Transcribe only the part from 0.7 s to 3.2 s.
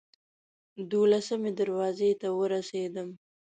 دولسمې دروازې ته ورسېدم.